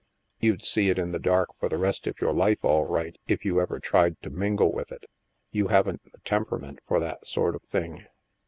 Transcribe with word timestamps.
"You'd 0.41 0.65
see 0.65 0.89
it 0.89 0.97
in 0.97 1.11
the 1.11 1.19
dark 1.19 1.49
for 1.59 1.69
the 1.69 1.77
rest 1.77 2.07
of 2.07 2.19
your 2.19 2.33
life, 2.33 2.65
all 2.65 2.85
right, 2.85 3.15
if 3.27 3.45
you 3.45 3.61
ever 3.61 3.79
tried 3.79 4.19
to 4.23 4.31
mingle 4.31 4.71
with 4.71 4.91
it. 4.91 5.03
You 5.51 5.67
haven't 5.67 6.11
the 6.11 6.17
temperament 6.25 6.79
for 6.87 6.99
that 6.99 7.27
sort 7.27 7.53
of 7.55 7.61
thing. 7.61 8.07